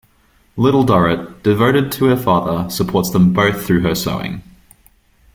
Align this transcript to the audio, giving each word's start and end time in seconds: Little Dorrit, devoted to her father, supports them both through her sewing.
Little 0.57 0.83
Dorrit, 0.83 1.43
devoted 1.43 1.91
to 1.91 2.05
her 2.05 2.17
father, 2.17 2.67
supports 2.71 3.11
them 3.11 3.33
both 3.33 3.63
through 3.67 3.81
her 3.81 3.93
sewing. 3.93 4.41